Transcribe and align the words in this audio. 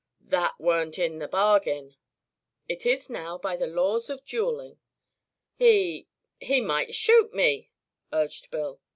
"That 0.25 0.59
weren't 0.59 0.97
in 0.97 1.19
the 1.19 1.27
bargain." 1.27 1.95
"It 2.67 2.87
is 2.87 3.07
now, 3.07 3.37
by 3.37 3.55
the 3.55 3.67
laws 3.67 4.09
of 4.09 4.25
dueling." 4.25 4.79
"He 5.59 6.07
he 6.39 6.59
might 6.59 6.95
shoot 6.95 7.35
me," 7.35 7.69
urged 8.11 8.49
Bill. 8.49 8.81